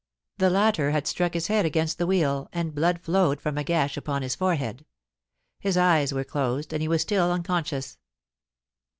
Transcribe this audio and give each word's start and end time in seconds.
The 0.39 0.49
latter 0.49 0.89
had 0.89 1.05
struck 1.05 1.35
his 1.35 1.45
head 1.45 1.63
against 1.63 1.99
the 1.99 2.07
wheel, 2.07 2.49
and 2.51 2.73
blood 2.73 2.99
flowed 3.01 3.39
from 3.39 3.55
a 3.59 3.63
gash 3.63 3.97
upon 3.97 4.23
his 4.23 4.33
forehead; 4.33 4.83
his 5.59 5.77
eyes 5.77 6.11
were 6.11 6.23
closed, 6.23 6.73
and 6.73 6.81
he 6.81 6.87
was 6.87 7.03
still 7.03 7.29
un 7.31 7.43
conscious. 7.43 7.99